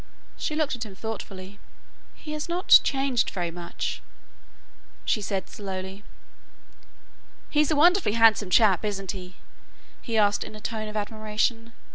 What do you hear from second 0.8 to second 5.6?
him thoughtfully. "He has not changed very much," she said